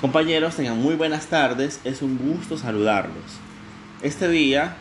[0.00, 3.38] Compañeros, tengan muy buenas tardes, es un gusto saludarlos.
[4.00, 4.76] Este día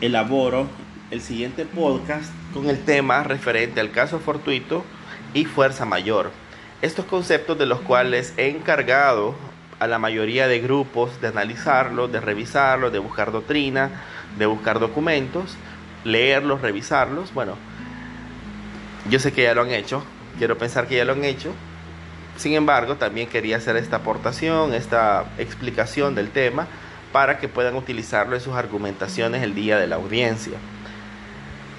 [0.00, 0.66] elaboro
[1.10, 4.82] el siguiente podcast con el tema referente al caso fortuito
[5.34, 6.30] y fuerza mayor.
[6.80, 9.34] Estos conceptos de los cuales he encargado
[9.78, 13.90] a la mayoría de grupos de analizarlos, de revisarlos, de buscar doctrina,
[14.38, 15.54] de buscar documentos,
[16.02, 17.34] leerlos, revisarlos.
[17.34, 17.58] Bueno,
[19.10, 20.02] yo sé que ya lo han hecho,
[20.38, 21.52] quiero pensar que ya lo han hecho,
[22.36, 26.66] sin embargo, también quería hacer esta aportación, esta explicación del tema,
[27.12, 30.58] para que puedan utilizarlo en sus argumentaciones el día de la audiencia.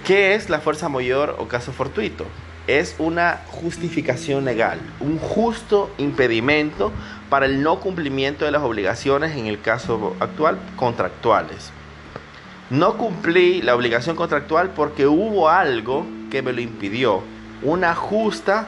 [0.06, 2.26] ¿Qué es la fuerza mayor o caso fortuito?
[2.66, 6.92] Es una justificación legal, un justo impedimento
[7.30, 11.72] para el no cumplimiento de las obligaciones en el caso actual contractuales.
[12.70, 17.22] No cumplí la obligación contractual porque hubo algo que me lo impidió,
[17.62, 18.68] una justa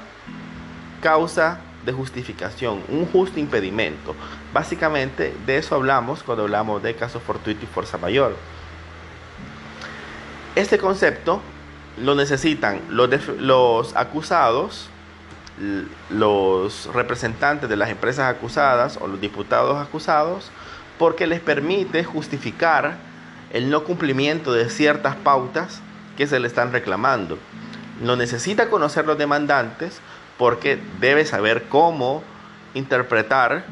[1.01, 4.15] causa de justificación, un justo impedimento.
[4.53, 8.35] Básicamente de eso hablamos cuando hablamos de caso fortuito y fuerza mayor.
[10.55, 11.41] Este concepto
[11.97, 14.89] lo necesitan los, los acusados,
[16.09, 20.51] los representantes de las empresas acusadas o los diputados acusados,
[20.97, 22.97] porque les permite justificar
[23.51, 25.81] el no cumplimiento de ciertas pautas
[26.17, 27.37] que se le están reclamando.
[28.03, 30.01] Lo necesita conocer los demandantes
[30.39, 32.23] porque debe saber cómo
[32.73, 33.65] interpretar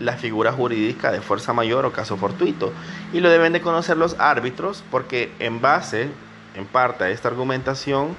[0.00, 2.72] la figura jurídica de fuerza mayor o caso fortuito.
[3.12, 6.10] Y lo deben de conocer los árbitros porque en base,
[6.56, 8.16] en parte a esta argumentación,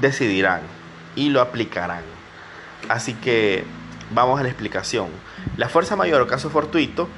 [0.00, 0.60] decidirán
[1.16, 2.04] y lo aplicarán.
[2.88, 3.64] Así que
[4.12, 5.08] vamos a la explicación.
[5.56, 7.08] La fuerza mayor o caso fortuito,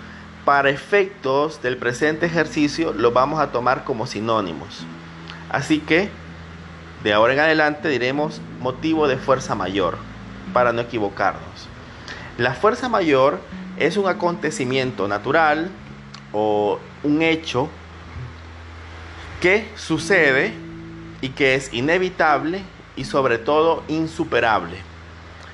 [0.47, 4.87] para efectos del presente ejercicio, lo vamos a tomar como sinónimos.
[5.51, 6.09] Así que
[7.03, 9.99] de ahora en adelante diremos motivo de fuerza mayor
[10.53, 11.69] para no equivocarnos.
[12.39, 13.41] La fuerza mayor
[13.77, 15.71] es un acontecimiento natural
[16.33, 17.69] o un hecho
[19.41, 20.53] que sucede
[21.21, 22.63] y que es inevitable
[22.97, 24.77] y sobre todo insuperable.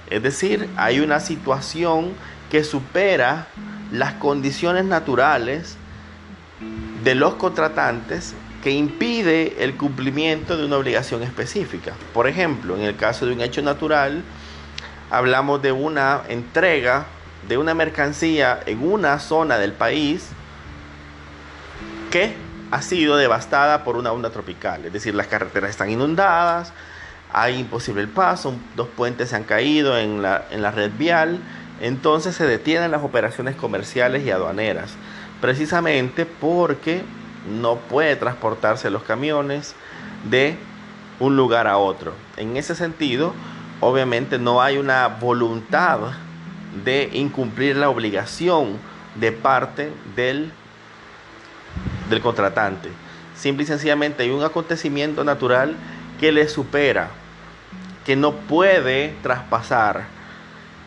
[0.08, 2.12] Es decir, hay una situación
[2.50, 3.46] que supera
[3.92, 5.76] las condiciones naturales
[7.04, 11.94] de los contratantes que impide el cumplimiento de una obligación específica.
[12.12, 14.22] Por ejemplo, en el caso de un hecho natural,
[15.10, 17.06] hablamos de una entrega
[17.48, 20.28] de una mercancía en una zona del país
[22.10, 22.34] que
[22.70, 24.84] ha sido devastada por una onda tropical.
[24.84, 26.72] Es decir, las carreteras están inundadas,
[27.32, 31.40] hay imposible el paso, dos puentes se han caído en la, en la red vial,
[31.80, 34.94] entonces se detienen las operaciones comerciales y aduaneras,
[35.40, 37.02] precisamente porque
[37.48, 39.74] no puede transportarse los camiones
[40.28, 40.56] de
[41.20, 42.12] un lugar a otro.
[42.36, 43.32] En ese sentido,
[43.80, 46.00] obviamente no hay una voluntad
[46.84, 48.78] de incumplir la obligación
[49.14, 50.52] de parte del,
[52.08, 52.90] del contratante.
[53.34, 55.74] Simple y sencillamente hay un acontecimiento natural
[56.20, 57.08] que le supera,
[58.04, 60.04] que no puede traspasar,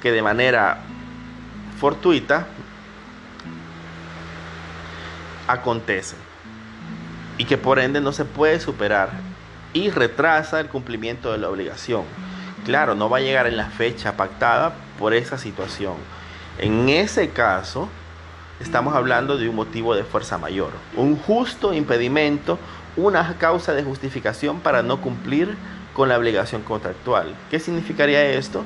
[0.01, 0.77] que de manera
[1.79, 2.45] fortuita
[5.47, 6.15] acontece
[7.37, 9.09] y que por ende no se puede superar
[9.73, 12.03] y retrasa el cumplimiento de la obligación.
[12.65, 15.95] Claro, no va a llegar en la fecha pactada por esa situación.
[16.59, 17.89] En ese caso,
[18.61, 22.57] estamos hablando de un motivo de fuerza mayor, un justo impedimento,
[22.95, 25.57] una causa de justificación para no cumplir
[25.93, 27.35] con la obligación contractual.
[27.51, 28.63] ¿Qué significaría esto?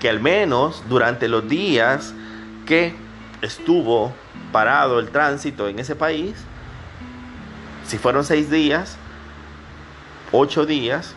[0.00, 2.14] Que al menos durante los días
[2.66, 2.94] que
[3.42, 4.12] estuvo
[4.50, 6.34] parado el tránsito en ese país,
[7.86, 8.96] si fueron seis días,
[10.32, 11.14] ocho días,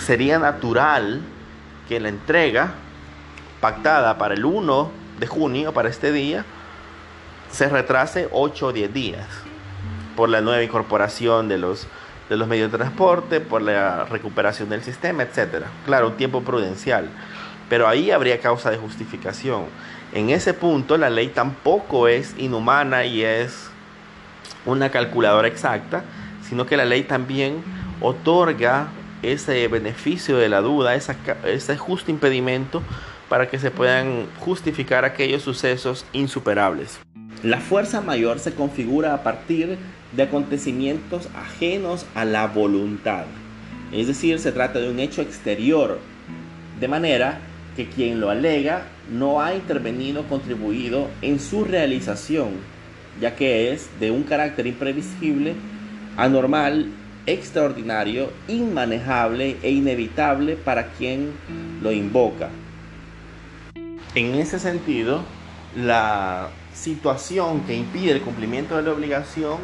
[0.00, 1.20] sería natural
[1.88, 2.74] que la entrega
[3.60, 6.44] pactada para el 1 de junio, para este día,
[7.50, 9.26] se retrase 8 o 10 días
[10.16, 11.86] por la nueva incorporación de los,
[12.28, 15.64] de los medios de transporte, por la recuperación del sistema, etc.
[15.84, 17.08] Claro, un tiempo prudencial,
[17.68, 19.64] pero ahí habría causa de justificación.
[20.12, 23.70] En ese punto la ley tampoco es inhumana y es
[24.64, 26.02] una calculadora exacta,
[26.48, 27.62] sino que la ley también
[28.00, 28.88] otorga
[29.22, 32.82] ese beneficio de la duda, ese justo impedimento
[33.28, 36.98] para que se puedan justificar aquellos sucesos insuperables.
[37.42, 39.78] La fuerza mayor se configura a partir
[40.12, 43.24] de acontecimientos ajenos a la voluntad.
[43.92, 45.98] Es decir, se trata de un hecho exterior,
[46.78, 47.38] de manera
[47.76, 52.50] que quien lo alega no ha intervenido contribuido en su realización,
[53.20, 55.54] ya que es de un carácter imprevisible,
[56.16, 56.86] anormal
[57.26, 61.32] extraordinario, inmanejable e inevitable para quien
[61.82, 62.50] lo invoca.
[64.14, 65.22] En ese sentido,
[65.76, 69.58] la situación que impide el cumplimiento de la obligación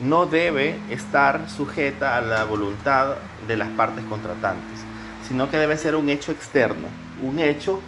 [0.00, 3.16] no debe estar sujeta a la voluntad
[3.46, 4.80] de las partes contratantes,
[5.28, 6.88] sino que debe ser un hecho externo,
[7.22, 7.80] un hecho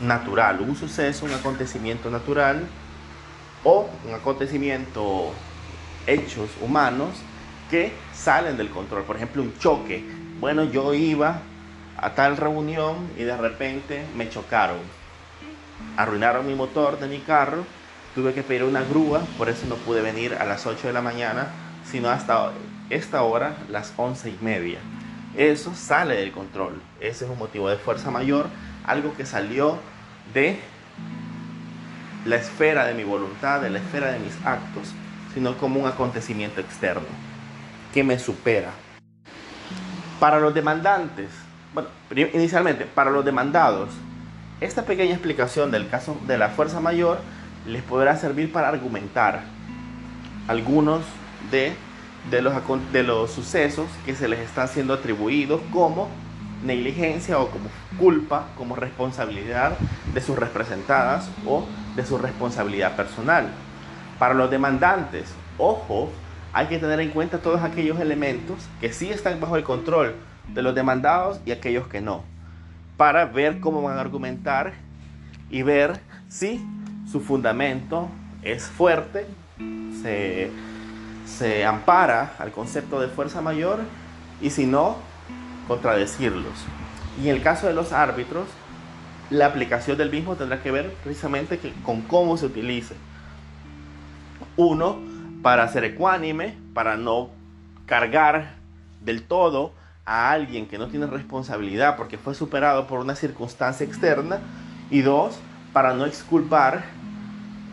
[0.00, 2.66] natural, un suceso, un acontecimiento natural
[3.64, 5.32] o un acontecimiento,
[6.06, 7.22] hechos humanos
[7.70, 9.04] que salen del control.
[9.04, 10.04] Por ejemplo, un choque.
[10.40, 11.40] Bueno, yo iba
[11.96, 14.78] a tal reunión y de repente me chocaron.
[15.96, 17.64] Arruinaron mi motor de mi carro,
[18.14, 21.02] tuve que pedir una grúa, por eso no pude venir a las 8 de la
[21.02, 21.48] mañana,
[21.84, 22.52] sino hasta
[22.90, 24.78] esta hora, las 11 y media.
[25.36, 26.80] Eso sale del control.
[27.00, 28.46] Ese es un motivo de fuerza mayor,
[28.84, 29.78] algo que salió
[30.34, 30.58] de
[32.24, 34.92] la esfera de mi voluntad, de la esfera de mis actos,
[35.34, 37.29] sino como un acontecimiento externo
[37.92, 38.70] que me supera.
[40.18, 41.30] Para los demandantes,
[41.72, 41.88] bueno,
[42.34, 43.90] inicialmente, para los demandados,
[44.60, 47.18] esta pequeña explicación del caso de la fuerza mayor
[47.66, 49.40] les podrá servir para argumentar
[50.48, 51.02] algunos
[51.50, 51.72] de,
[52.30, 52.54] de, los,
[52.92, 56.08] de los sucesos que se les están siendo atribuidos como
[56.62, 59.78] negligencia o como culpa, como responsabilidad
[60.12, 61.64] de sus representadas o
[61.96, 63.48] de su responsabilidad personal.
[64.18, 66.10] Para los demandantes, ojo,
[66.52, 70.14] hay que tener en cuenta todos aquellos elementos que sí están bajo el control
[70.48, 72.24] de los demandados y aquellos que no,
[72.96, 74.72] para ver cómo van a argumentar
[75.50, 76.64] y ver si
[77.10, 78.08] su fundamento
[78.42, 79.26] es fuerte,
[80.02, 80.50] se,
[81.26, 83.80] se ampara al concepto de fuerza mayor
[84.40, 84.96] y si no,
[85.68, 86.54] contradecirlos.
[87.22, 88.48] Y en el caso de los árbitros,
[89.30, 92.94] la aplicación del mismo tendrá que ver precisamente con cómo se utilice.
[94.56, 94.98] Uno,
[95.42, 97.30] para ser ecuánime, para no
[97.86, 98.54] cargar
[99.04, 99.72] del todo
[100.04, 104.40] a alguien que no tiene responsabilidad porque fue superado por una circunstancia externa.
[104.90, 105.38] Y dos,
[105.72, 106.84] para no exculpar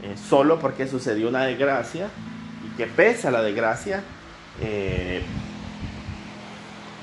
[0.04, 2.10] eh, solo porque sucedió una desgracia
[2.66, 4.04] y que pese a la desgracia,
[4.62, 5.24] eh,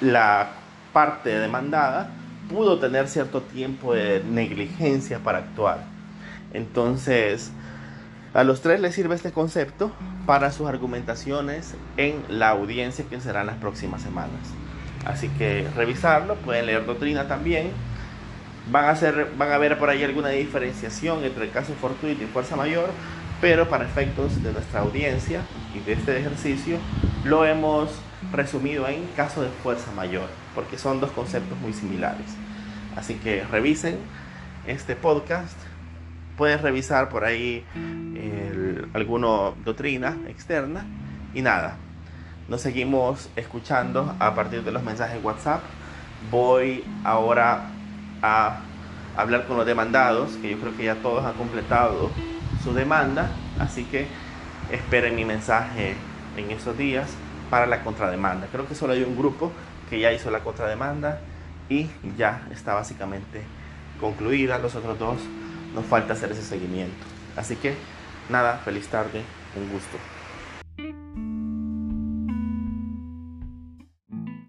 [0.00, 0.50] la
[0.92, 2.10] parte demandada
[2.48, 5.84] pudo tener cierto tiempo de negligencia para actuar.
[6.52, 7.50] Entonces,
[8.34, 9.92] a los tres les sirve este concepto
[10.26, 14.40] para sus argumentaciones en la audiencia que serán las próximas semanas.
[15.06, 17.70] Así que revisarlo, pueden leer doctrina también.
[18.72, 22.26] Van a, hacer, van a ver por ahí alguna diferenciación entre el caso fortuito y
[22.26, 22.90] fuerza mayor,
[23.40, 25.42] pero para efectos de nuestra audiencia
[25.74, 26.78] y de este ejercicio,
[27.24, 27.90] lo hemos
[28.32, 32.26] resumido en caso de fuerza mayor, porque son dos conceptos muy similares.
[32.96, 33.98] Así que revisen
[34.66, 35.56] este podcast.
[36.36, 37.64] Pueden revisar por ahí
[38.92, 40.84] alguna doctrina externa.
[41.34, 41.76] Y nada,
[42.48, 45.62] nos seguimos escuchando a partir de los mensajes WhatsApp.
[46.30, 47.70] Voy ahora
[48.22, 48.60] a
[49.16, 52.10] hablar con los demandados, que yo creo que ya todos han completado
[52.62, 53.30] su demanda.
[53.58, 54.06] Así que
[54.70, 55.94] esperen mi mensaje
[56.36, 57.10] en esos días
[57.50, 58.48] para la contrademanda.
[58.50, 59.52] Creo que solo hay un grupo
[59.90, 61.20] que ya hizo la contrademanda
[61.68, 63.42] y ya está básicamente
[64.00, 64.58] concluida.
[64.58, 65.18] Los otros dos
[65.74, 67.04] nos falta hacer ese seguimiento.
[67.36, 67.74] Así que
[68.28, 69.22] nada, feliz tarde,
[69.56, 69.98] un gusto.